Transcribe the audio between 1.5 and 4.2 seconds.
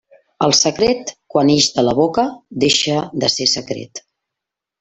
ix de la boca, deixa de ser secret.